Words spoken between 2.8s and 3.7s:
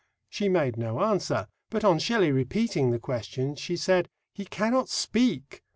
the question